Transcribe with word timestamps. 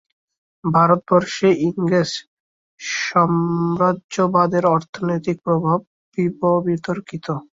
ভারতবর্ষে 0.63 1.47
ইংরেজ 1.67 2.11
সাম্রাজ্যবাদের 2.79 4.63
অর্থনৈতিক 4.75 5.37
প্রভাব 5.45 5.79
বিতর্কিত। 6.67 7.27